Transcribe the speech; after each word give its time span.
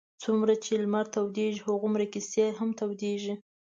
څومره 0.23 0.53
چې 0.63 0.73
لمر 0.83 1.05
تودېږي 1.13 1.61
هغومره 1.67 2.05
کیسې 2.13 2.45
هم 2.59 2.69
تودېږي. 2.79 3.33